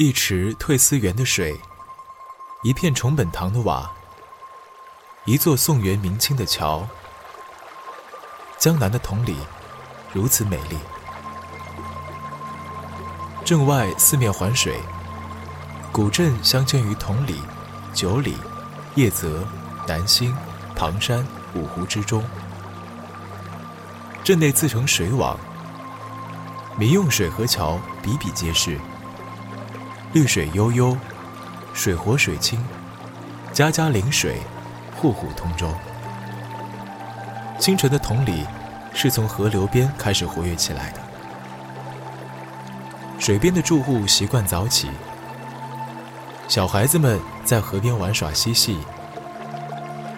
[0.00, 1.60] 一池退思园的水，
[2.62, 3.90] 一片重本堂的瓦，
[5.24, 6.86] 一座宋元明清的桥。
[8.58, 9.36] 江南的同里
[10.12, 10.78] 如此美丽。
[13.44, 14.80] 镇外四面环水，
[15.90, 17.42] 古镇镶嵌于同里、
[17.92, 18.36] 九里、
[18.94, 19.44] 叶泽、
[19.84, 20.32] 南兴、
[20.76, 22.22] 唐山五湖之中。
[24.22, 25.36] 镇内自成水网，
[26.78, 28.78] 民用水河桥比比皆是。
[30.10, 30.96] 绿水悠悠，
[31.74, 32.58] 水活水清，
[33.52, 34.38] 家家临水，
[34.96, 35.68] 户户通舟。
[37.58, 38.46] 清晨的同里
[38.94, 41.00] 是从河流边开始活跃起来的。
[43.18, 44.88] 水边的住户习惯早起，
[46.48, 48.78] 小孩子们在河边玩耍嬉戏，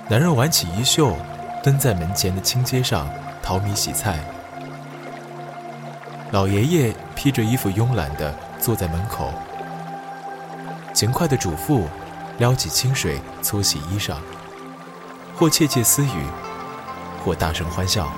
[0.09, 1.17] 男人挽起衣袖，
[1.65, 3.11] 蹲在门前的青阶上
[3.43, 4.21] 淘米洗菜，
[6.31, 9.33] 老爷爷披着衣服慵懒地坐在门口。
[11.01, 11.89] 勤快的主妇
[12.37, 14.17] 撩起清水搓洗衣裳，
[15.35, 16.27] 或窃窃私语，
[17.25, 18.13] 或大声欢笑。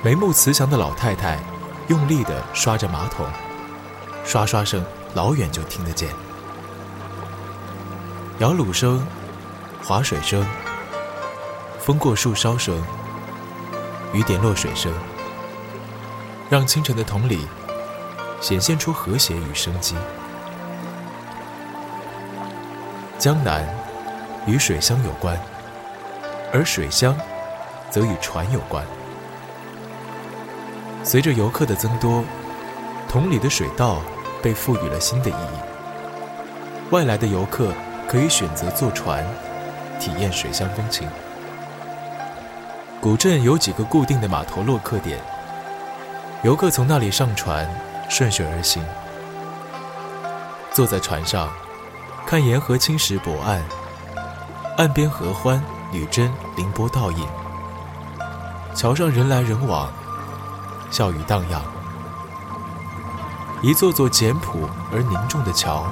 [0.00, 1.40] 眉目慈祥的老太太
[1.88, 3.26] 用力地刷着马桶，
[4.24, 6.08] 刷刷声老远就听得见。
[8.38, 9.04] 摇橹声、
[9.82, 10.46] 划水声、
[11.80, 12.80] 风过树梢声、
[14.12, 14.92] 雨点落水声，
[16.48, 17.48] 让清晨的同里
[18.40, 19.96] 显现出和谐与生机。
[23.20, 23.62] 江南
[24.46, 25.38] 与水乡有关，
[26.54, 27.14] 而水乡
[27.90, 28.82] 则与船有关。
[31.04, 32.24] 随着游客的增多，
[33.10, 34.00] 同里的水道
[34.42, 36.92] 被赋予了新的意义。
[36.92, 37.74] 外来的游客
[38.08, 39.22] 可以选择坐船，
[40.00, 41.06] 体验水乡风情。
[43.02, 45.18] 古镇有几个固定的码头落客点，
[46.42, 47.68] 游客从那里上船，
[48.08, 48.82] 顺水而行，
[50.72, 51.50] 坐在船上。
[52.30, 53.60] 看沿河青石泊岸，
[54.76, 55.60] 岸边合欢、
[55.90, 57.26] 女贞凌波倒影。
[58.72, 59.92] 桥上人来人往，
[60.92, 61.60] 笑语荡漾。
[63.60, 65.86] 一座座简朴而凝重的桥，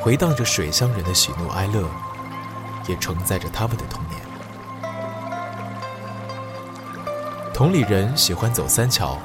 [0.00, 1.86] 回荡着水乡人的喜怒哀乐，
[2.86, 4.18] 也承载着他们的童年。
[7.52, 9.18] 同里人喜欢走三桥，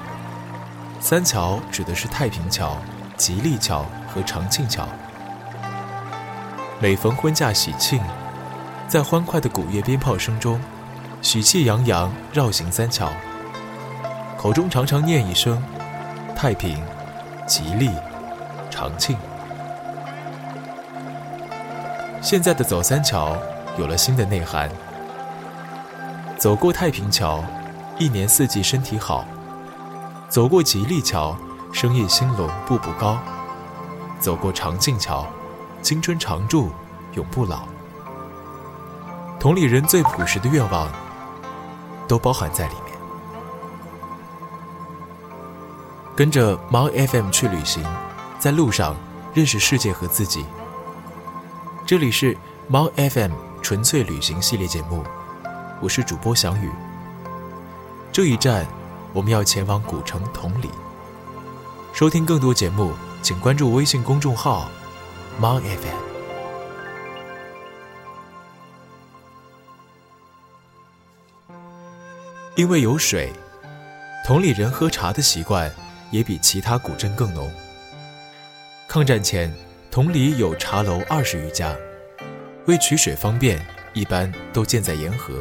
[1.00, 2.76] 三桥指的是太平桥、
[3.16, 4.86] 吉利桥和长庆桥。
[6.82, 8.00] 每逢婚嫁喜庆，
[8.88, 10.58] 在欢快的鼓乐鞭炮声中，
[11.22, 13.12] 喜气洋洋绕行三桥，
[14.38, 15.62] 口中常常念一声
[16.38, 16.82] “太平、
[17.46, 17.90] 吉利、
[18.70, 19.18] 长庆”。
[22.24, 23.36] 现在的走三桥
[23.78, 24.70] 有了新的内涵：
[26.38, 27.44] 走过太平桥，
[27.98, 29.26] 一年四季身体好；
[30.30, 31.36] 走过吉利桥，
[31.74, 33.18] 生意兴隆步步高；
[34.18, 35.28] 走过长庆桥。
[35.82, 36.70] 青春常驻，
[37.14, 37.64] 永不老。
[39.40, 40.92] 同里人最朴实的愿望，
[42.08, 42.98] 都包含在里面。
[46.16, 47.82] 跟着猫 FM 去旅行，
[48.38, 48.96] 在路上
[49.34, 50.46] 认识世界和自己。
[51.86, 55.04] 这里是猫 FM 纯粹旅行系列节目，
[55.82, 56.70] 我是主播翔宇。
[58.12, 58.68] 这一站，
[59.14, 60.70] 我们要前往古城同里。
[61.94, 62.92] 收听更多节目，
[63.22, 64.70] 请关注微信公众号。
[65.40, 65.96] 猫 FM，
[72.58, 73.32] 因为有水，
[74.26, 75.72] 同里人喝茶的习惯
[76.12, 77.50] 也比其他古镇更浓。
[78.86, 79.50] 抗战前，
[79.90, 81.74] 同里有茶楼二十余家，
[82.66, 85.40] 为取水方便，一般都建在沿河。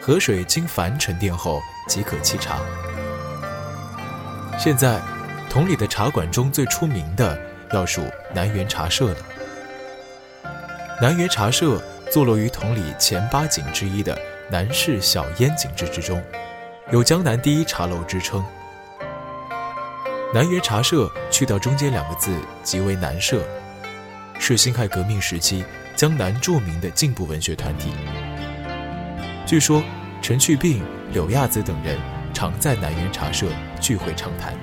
[0.00, 2.60] 河水经矾沉淀后即可沏茶。
[4.56, 5.02] 现在，
[5.50, 7.51] 同里的茶馆中最出名的。
[7.72, 8.02] 要数
[8.34, 9.16] 南园茶社了。
[11.00, 14.16] 南园茶社坐落于同里前八景之一的
[14.50, 16.22] 南市小烟景致之中，
[16.90, 18.44] 有江南第一茶楼之称。
[20.34, 23.42] 南园茶社去掉中间两个字，即为南社，
[24.38, 25.64] 是辛亥革命时期
[25.96, 27.92] 江南著名的进步文学团体。
[29.44, 29.82] 据说
[30.22, 30.82] 陈去病、
[31.12, 31.98] 柳亚子等人
[32.32, 33.46] 常在南园茶社
[33.80, 34.56] 聚会畅谈。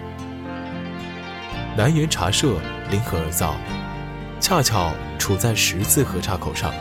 [1.79, 2.55] 南园茶社
[2.91, 3.55] 临河而造，
[4.41, 6.73] 恰巧处在十字河岔口上。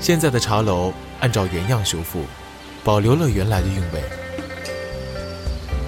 [0.00, 2.24] 现在的茶楼按照原样修复，
[2.82, 4.02] 保留了原来的韵味。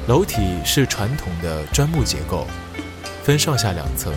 [0.06, 2.46] 楼体是传统的砖木结构，
[3.22, 4.12] 分上下两层，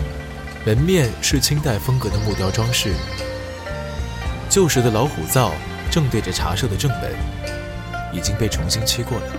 [0.66, 2.92] 门面是清代风格的木雕装饰。
[4.50, 5.52] 旧时的老虎灶
[5.90, 7.10] 正对着茶社的正门，
[8.12, 9.32] 已经被重新漆过了。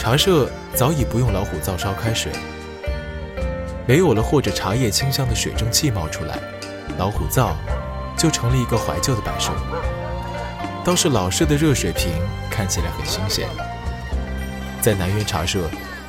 [0.00, 0.50] 茶社。
[0.74, 2.32] 早已不用老虎灶烧开水，
[3.86, 6.38] 没有了或者茶叶清香的水蒸气冒出来，
[6.98, 7.54] 老虎灶
[8.16, 9.52] 就成了一个怀旧的摆设。
[10.82, 12.10] 倒是老式的热水瓶
[12.50, 13.46] 看起来很新鲜。
[14.80, 15.60] 在南园茶社，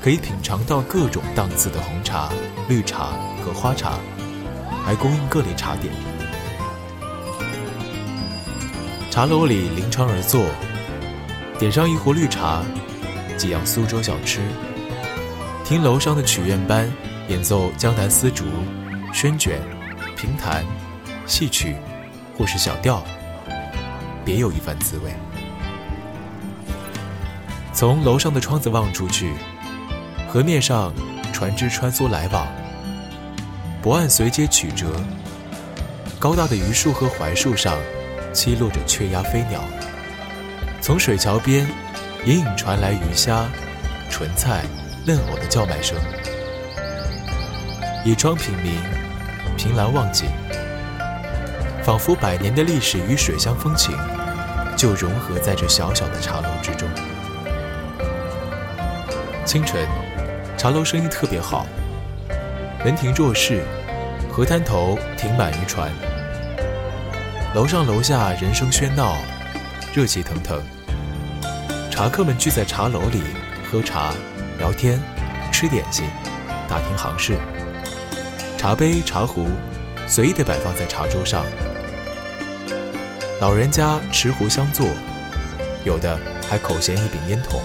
[0.01, 2.30] 可以品尝到各种档次的红茶、
[2.68, 3.09] 绿茶
[3.45, 4.00] 和花茶，
[4.83, 5.94] 还供应各类茶点。
[9.12, 10.45] 茶楼里临窗而坐，
[11.59, 12.63] 点上一壶绿茶，
[13.44, 14.40] 几样苏州小吃，
[15.66, 16.90] 听楼上的曲院班
[17.28, 18.45] 演奏江南丝竹、
[19.13, 19.60] 宣卷、
[20.16, 20.63] 评弹、
[21.28, 21.75] 戏曲
[22.38, 23.04] 或是小调。
[24.24, 25.12] 别有一番滋味。
[27.74, 29.34] 从楼上的窗子望出去，
[30.30, 30.94] 河面上
[31.34, 32.48] 船只穿梭来往，
[33.81, 34.88] 泊岸随街曲折。
[36.18, 37.78] 高大的榆树和槐树上
[38.34, 39.62] 栖落着雀鸭飞鸟。
[40.80, 41.68] 从水桥边
[42.25, 43.45] 隐隐传来鱼虾、
[44.09, 44.63] 莼菜、
[45.05, 45.97] 嫩藕的叫卖声。
[48.05, 48.77] 倚窗品茗，
[49.57, 50.29] 凭栏望景。
[51.83, 53.93] 仿佛百年的历史与水乡风情，
[54.77, 56.87] 就融合在这小小的茶楼之中。
[59.43, 59.85] 清晨，
[60.57, 61.65] 茶楼生意特别好，
[62.85, 63.65] 门庭若市，
[64.31, 65.91] 河滩头停满渔船，
[67.53, 69.17] 楼上楼下人声喧闹，
[69.93, 70.63] 热气腾腾。
[71.94, 73.22] 茶客们聚在茶楼里
[73.69, 74.16] 喝茶、
[74.57, 75.00] 聊天、
[75.51, 76.04] 吃点心、
[76.68, 77.38] 打听行事，
[78.57, 79.45] 茶杯、茶壶
[80.07, 81.45] 随意地摆放在茶桌上。
[83.40, 84.88] 老人家持壶相坐，
[85.86, 86.19] 有的
[86.50, 87.62] 还口衔一柄烟筒。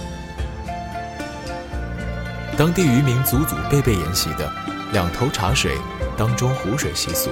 [2.55, 4.47] 当地渔民祖祖辈辈沿袭的
[4.91, 5.75] 两头茶水
[6.15, 7.31] 当中壶水习俗，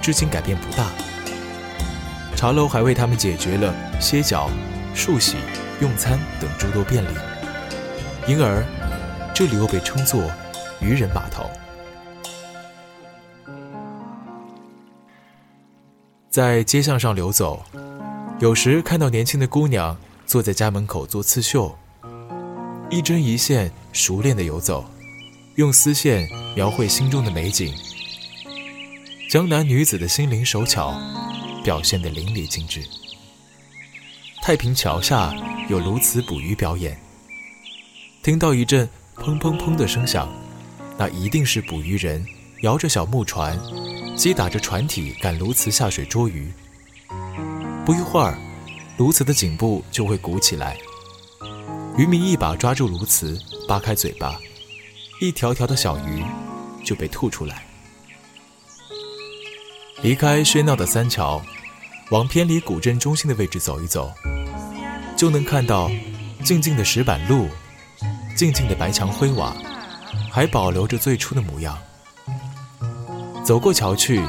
[0.00, 0.86] 至今改变不大。
[2.34, 4.48] 茶楼还为他们解决了歇脚、
[4.96, 5.36] 漱洗、
[5.82, 7.08] 用餐等诸多便利，
[8.28, 8.64] 因而
[9.34, 10.30] 这里又被称作
[10.80, 11.44] “渔人码头”。
[16.30, 17.64] 在街巷上流走，
[18.38, 21.76] 有时看到年轻的姑娘坐在家门口做刺绣，
[22.88, 24.84] 一针一线熟练的游走，
[25.56, 27.74] 用丝线描绘心中的美景。
[29.28, 30.94] 江南女子的心灵手巧，
[31.64, 32.80] 表现得淋漓尽致。
[34.44, 35.32] 太平桥下
[35.68, 37.00] 有鸬鹚捕鱼表演，
[38.24, 40.28] 听到一阵砰砰砰的声响，
[40.98, 42.26] 那一定是捕鱼人
[42.62, 43.56] 摇着小木船。
[44.16, 46.52] 击打着船体赶鸬鹚下水捉鱼，
[47.86, 48.36] 不一会儿，
[48.98, 50.76] 鸬鹚的颈部就会鼓起来，
[51.96, 54.40] 渔民一把抓住鸬鹚，扒开嘴巴，
[55.20, 56.24] 一条条的小鱼
[56.84, 57.64] 就被吐出来。
[60.02, 61.40] 离开喧闹的三桥，
[62.12, 64.12] 往偏离古镇中心的位置走一走，
[65.16, 65.90] 就能看到
[66.44, 67.48] 静静的石板路，
[68.36, 69.56] 静静的白墙灰瓦，
[70.30, 71.78] 还保留着最初的模样。
[73.42, 74.22] 走过桥去，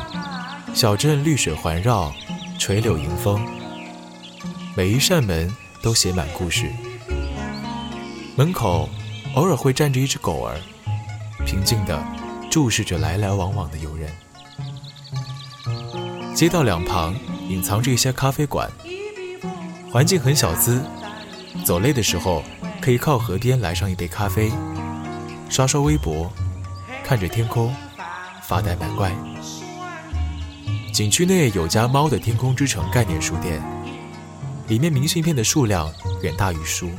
[0.74, 2.09] 小镇绿水环绕，
[2.57, 3.45] 垂柳迎风。
[4.77, 6.71] 每一扇门都写满故事。
[8.38, 8.88] 门口
[9.35, 10.56] 偶尔会站着一只狗儿，
[11.45, 12.01] 平静地
[12.50, 14.09] 注视着来来往往的游人。
[16.33, 17.13] 街道两旁
[17.50, 18.69] 隐藏着一些咖啡馆，
[19.92, 20.81] 环境很小资。
[21.63, 22.44] 走累的时候，
[22.81, 24.52] 可以靠河边来上一杯咖啡，
[25.50, 26.31] 刷刷微博，
[27.04, 27.73] 看着天空。
[28.45, 29.12] 发呆买怪。
[30.92, 33.64] 景区内有家“猫的天空之城”概念书店，
[34.68, 36.90] 里面明信片的数量远大于书。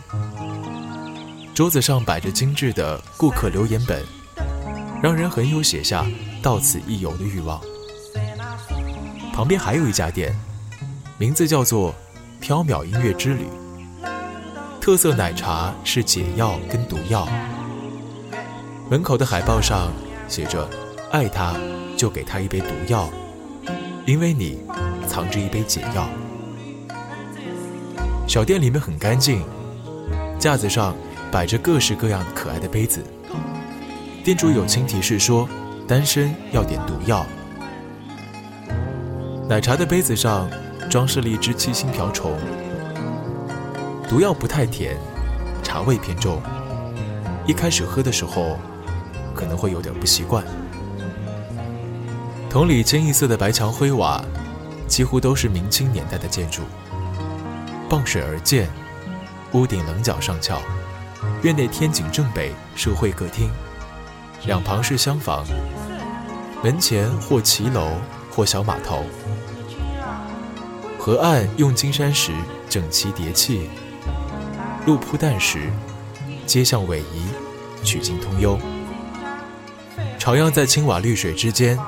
[1.55, 4.03] 桌子上摆着精致的顾客留言本，
[5.03, 6.05] 让人很有写下
[6.43, 7.61] 到此一游的欲望。
[9.35, 10.33] 旁边还有一家店，
[11.19, 11.93] 名字叫做
[12.41, 13.49] “缥缈音乐之旅”，
[14.81, 17.27] 特色奶茶是解药跟毒药。
[18.89, 19.93] 门口的海报上
[20.29, 20.71] 写着。
[21.11, 21.55] 爱他，
[21.97, 23.09] 就给他一杯毒药，
[24.05, 24.59] 因为你
[25.07, 26.09] 藏着一杯解药。
[28.27, 29.45] 小店里面很干净，
[30.37, 30.97] 架子上
[31.31, 33.01] 摆着各式各样可爱的杯子。
[34.25, 35.49] 店主友情提示说，
[35.87, 37.25] 单身要点毒药。
[39.47, 40.49] 奶茶的杯子上
[40.89, 42.33] 装饰了一只七星瓢虫。
[44.09, 44.97] 毒药不太甜，
[45.63, 46.41] 茶味偏重，
[47.47, 48.59] 一开始喝的时候
[49.35, 50.43] 可能会有点不习惯。
[52.49, 54.25] 同里清一色的白墙灰瓦，
[54.89, 56.63] 几乎都是明清年代的建筑。
[57.87, 58.67] 傍水而建，
[59.53, 60.63] 屋顶棱角上翘，
[61.43, 63.51] 院内天井正北是会客厅，
[64.47, 65.45] 两旁是厢房，
[66.63, 67.91] 门前或骑楼
[68.35, 69.05] 或小码头。
[70.99, 72.33] 河岸用金山石
[72.69, 73.69] 整齐叠砌，
[74.87, 75.71] 路铺淡石，
[76.47, 78.59] 街巷逶迤，曲径通幽。
[80.19, 81.79] 徜徉在青瓦绿水之间，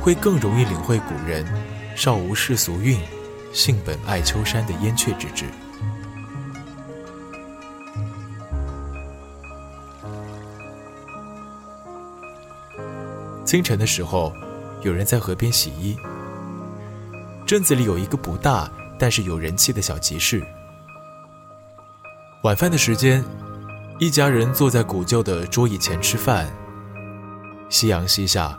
[0.00, 1.44] 会更容易领会古人
[1.96, 3.00] “少无世俗韵，
[3.52, 5.46] 性本爱丘山”的燕雀之志。
[13.44, 14.32] 清晨的时候，
[14.82, 15.96] 有人在河边洗衣。
[17.46, 20.42] 镇子里有一个不大但是有人气的小集市。
[22.42, 23.24] 晚饭的时间，
[23.98, 26.48] 一家人坐在古旧的桌椅前吃饭。
[27.68, 28.56] 夕阳西下，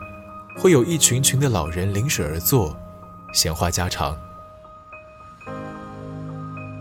[0.58, 2.76] 会有一群群的老人临水而坐，
[3.32, 4.16] 闲话家常。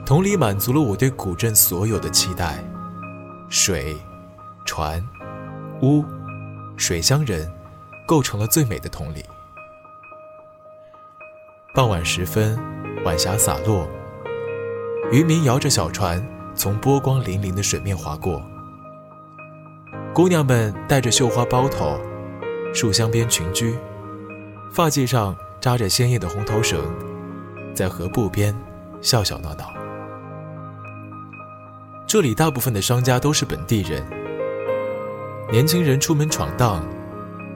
[0.05, 2.63] 同理满足了我对古镇所有的期待：
[3.49, 3.95] 水、
[4.65, 5.01] 船、
[5.81, 6.03] 屋、
[6.77, 7.49] 水乡人。
[8.11, 9.23] 构成了最美的同理。
[11.73, 12.59] 傍晚时分，
[13.05, 13.87] 晚霞洒落，
[15.13, 16.21] 渔民摇着小船
[16.53, 18.43] 从波光粼粼的水面划过。
[20.13, 21.97] 姑娘们戴着绣花包头，
[22.73, 23.77] 树香边群居，
[24.73, 26.83] 发髻上扎着鲜艳的红头绳，
[27.73, 28.53] 在河埠边
[28.99, 29.71] 笑笑闹闹。
[32.05, 34.05] 这里大部分的商家都是本地人，
[35.49, 36.83] 年轻人出门闯荡。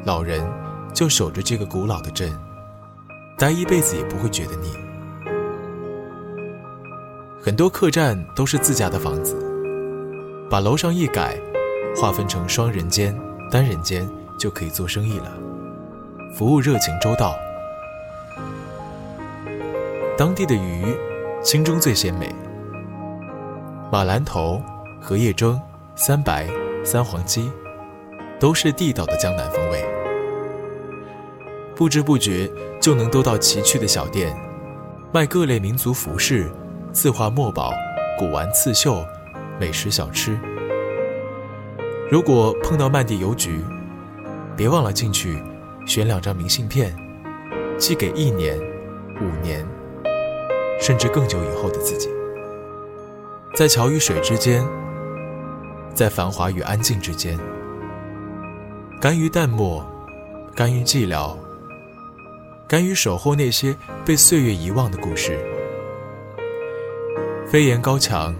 [0.05, 0.47] 老人
[0.93, 2.31] 就守着这个古老的镇，
[3.39, 4.69] 待一辈子也不会觉得腻。
[7.41, 9.35] 很多客栈都是自家的房子，
[10.47, 11.35] 把楼上一改，
[11.95, 13.19] 划分成双人间、
[13.50, 14.07] 单人间，
[14.39, 15.33] 就可以做生意了。
[16.35, 17.35] 服务热情周到，
[20.15, 20.85] 当地的鱼，
[21.41, 22.31] 清蒸最鲜美。
[23.91, 24.62] 马兰头、
[25.01, 25.59] 荷叶蒸、
[25.95, 26.47] 三白、
[26.83, 27.51] 三黄鸡，
[28.46, 29.84] 都是地道的江南风味。
[31.75, 32.48] 不知不觉
[32.80, 34.38] 就能兜到崎岖的小店，
[35.12, 36.48] 卖各类民族服饰、
[36.92, 37.74] 字画墨宝、
[38.20, 39.04] 古玩刺绣、
[39.60, 40.40] 美食小吃。
[42.12, 43.66] 如果碰到曼地邮局，
[44.56, 45.42] 别忘了进去
[45.88, 46.96] 选两张明信片，
[47.80, 48.60] 寄给一年、
[49.22, 49.68] 五年，
[50.80, 52.10] 甚至更久以后的自己。
[53.56, 54.64] 在桥与水之间，
[55.96, 57.40] 在繁华与安静之间，
[59.00, 59.86] 甘于淡漠，
[60.56, 61.36] 甘于寂寥。
[62.68, 65.38] 甘于守候那些被岁月遗忘的故事，
[67.46, 68.36] 飞檐高墙、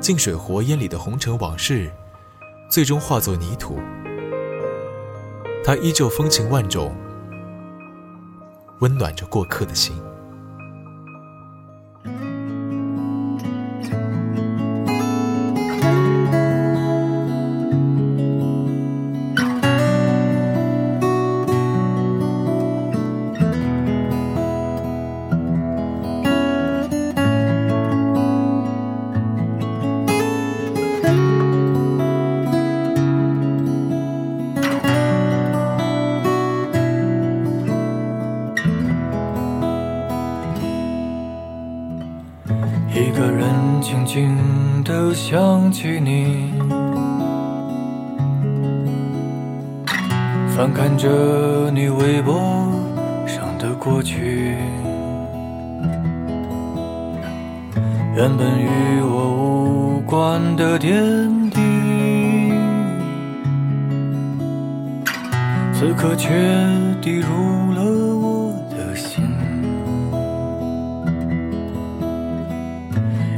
[0.00, 1.90] 静水活烟里的红尘往事，
[2.68, 3.78] 最终化作泥土。
[5.62, 6.92] 它依旧风情万种，
[8.80, 9.94] 温暖着过客的心。
[44.24, 46.54] 静的想起你，
[50.56, 52.40] 翻看着你微博
[53.26, 54.56] 上的过去，
[58.16, 60.90] 原本与我无关的点
[61.50, 61.60] 滴，
[65.74, 66.30] 此刻却
[67.02, 68.03] 滴入了。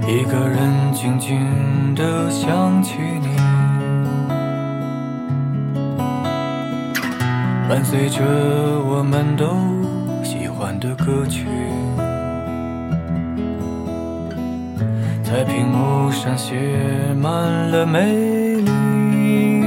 [0.08, 3.26] 一个人静静地想起你，
[7.68, 8.22] 伴随着
[8.84, 9.48] 我们都
[10.22, 11.48] 喜欢的歌曲，
[15.24, 16.54] 在屏幕上写
[17.20, 17.32] 满
[17.72, 19.64] 了美丽，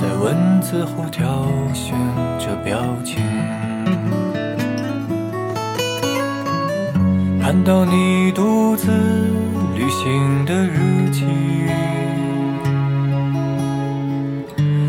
[0.00, 1.98] 在文字后挑选
[2.38, 3.20] 着表情。
[7.46, 8.90] 看到你独自
[9.76, 11.26] 旅行的日记，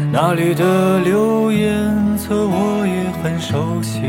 [0.09, 4.00] 那里的留言册我也很熟悉。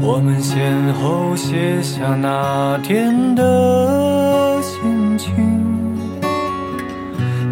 [0.00, 5.32] 我们先后写下那天的心情，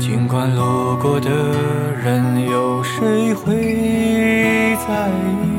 [0.00, 1.30] 尽管路过的
[2.02, 5.08] 人有谁会在
[5.46, 5.49] 意。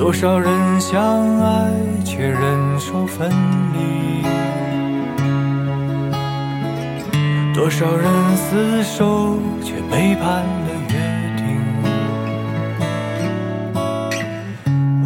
[0.00, 1.70] 多少人相爱
[2.06, 3.30] 却忍受分
[3.74, 4.22] 离，
[7.52, 10.94] 多少人厮守却背叛了约
[11.36, 11.44] 定。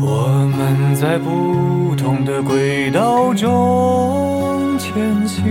[0.00, 2.24] 我们在不同。
[2.24, 5.44] 的轨道中前行。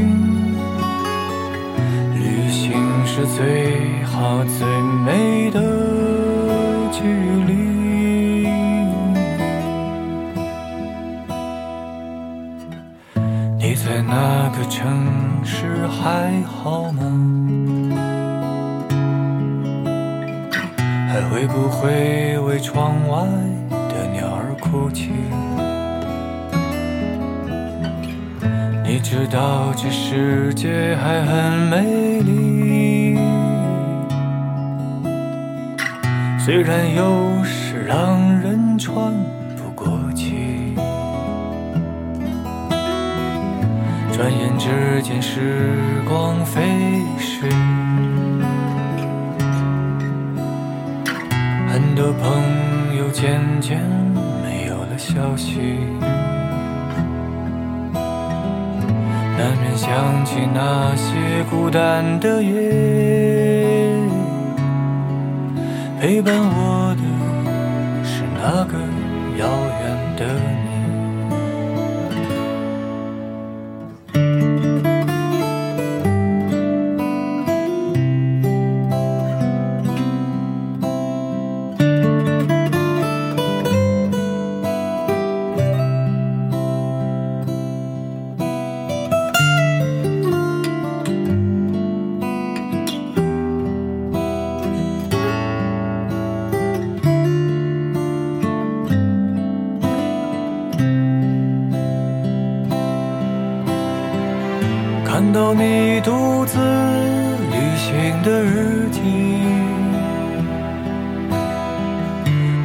[2.16, 2.72] 旅行
[3.06, 4.66] 是最好最
[5.06, 5.62] 美的
[14.08, 17.02] 那个城市还好吗？
[21.10, 23.28] 还会不会为窗外
[23.70, 25.12] 的鸟儿哭泣？
[28.84, 33.18] 你知道这世界还很美丽，
[36.40, 39.14] 虽然有时让人喘
[44.24, 45.68] 转眼之间，时
[46.08, 46.62] 光飞
[47.20, 47.46] 逝。
[51.68, 53.82] 很多朋友渐渐
[54.42, 55.60] 没有了消息，
[59.38, 63.92] 难免想起那些孤单的夜。
[66.00, 67.04] 陪伴我的
[68.06, 68.78] 是那个
[69.38, 69.50] 遥
[69.82, 70.24] 远的
[70.64, 70.73] 你。
[105.86, 109.02] 你独自旅行的日记，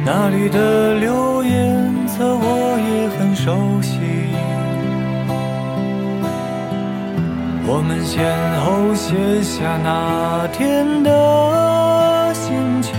[0.05, 3.99] 那里的留言册我也很熟悉。
[7.67, 8.25] 我们先
[8.61, 12.95] 后写下那天的心情，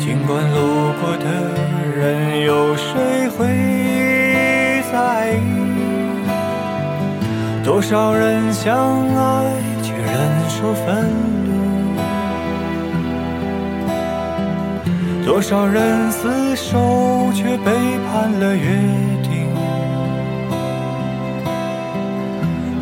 [0.00, 1.24] 尽管路过的
[1.96, 3.46] 人有谁会
[4.90, 5.53] 在意？
[7.64, 9.44] 多少人相爱
[9.82, 11.10] 却忍受分
[11.46, 11.50] 离，
[15.24, 17.72] 多少人厮守却背
[18.06, 18.66] 叛了约
[19.22, 19.48] 定。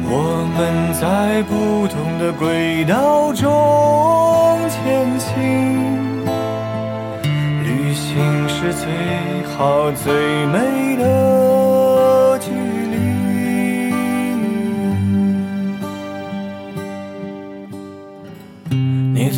[0.04, 5.30] 我们在不同的轨道中前行，
[7.62, 8.84] 旅行是最
[9.56, 10.12] 好最
[10.46, 11.02] 美的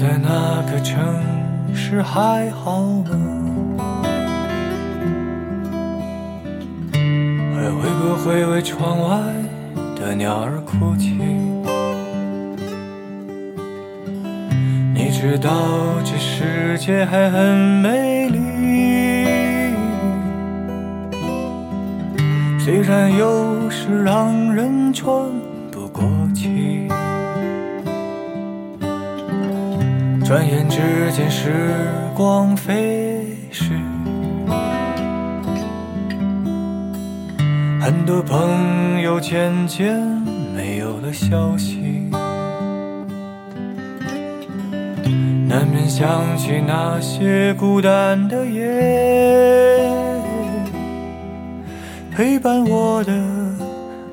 [0.05, 1.03] 在那个城
[1.75, 4.03] 市还好吗？
[6.93, 9.19] 还会不会为窗外
[9.97, 11.15] 的鸟儿哭泣？
[14.95, 15.51] 你知道
[16.05, 17.41] 这世界还很
[17.81, 19.75] 美丽，
[22.59, 25.11] 虽然有时让人喘
[25.71, 26.74] 不过气。
[30.25, 30.79] 转眼之
[31.13, 31.53] 间，时
[32.15, 33.75] 光飞逝，
[37.79, 39.95] 很多朋友渐渐
[40.57, 42.09] 没有了消息，
[45.47, 49.93] 难免想起那些孤单的夜。
[52.11, 53.13] 陪伴我的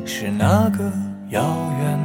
[0.06, 0.92] 是那个
[1.30, 1.42] 遥
[1.82, 2.01] 远。